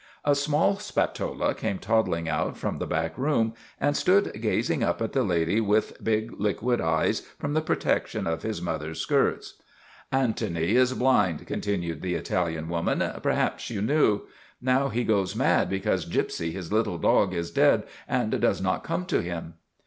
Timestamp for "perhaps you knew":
13.21-14.21